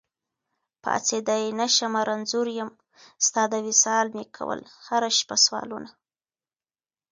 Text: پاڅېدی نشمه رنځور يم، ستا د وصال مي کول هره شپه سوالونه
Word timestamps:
پاڅېدی 0.83 1.43
نشمه 1.59 2.01
رنځور 2.09 2.47
يم، 2.59 2.69
ستا 3.25 3.41
د 3.51 3.53
وصال 3.67 4.05
مي 4.15 4.25
کول 4.37 4.59
هره 4.87 5.09
شپه 5.19 5.35
سوالونه 5.45 5.89